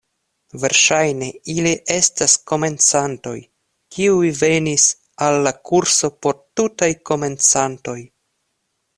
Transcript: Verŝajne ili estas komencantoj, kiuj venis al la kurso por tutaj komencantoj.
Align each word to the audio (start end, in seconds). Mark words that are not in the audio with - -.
Verŝajne 0.61 1.25
ili 1.53 1.73
estas 1.95 2.37
komencantoj, 2.51 3.35
kiuj 3.97 4.31
venis 4.39 4.85
al 5.27 5.37
la 5.49 5.51
kurso 5.71 6.11
por 6.27 6.39
tutaj 6.61 6.89
komencantoj. 7.11 7.99